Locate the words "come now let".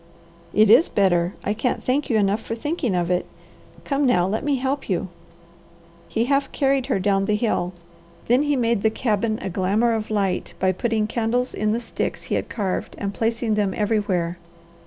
3.85-4.43